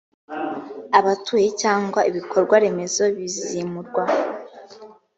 abatuye 0.99 1.47
cyangwa 1.61 1.99
ibikorwa 2.09 2.55
remezo 2.63 3.03
bizimurwa 3.15 4.03